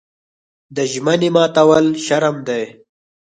د 0.75 0.77
ژمنې 0.91 1.29
ماتول 1.35 1.85
شرم 2.05 2.35
دی. 2.47 2.63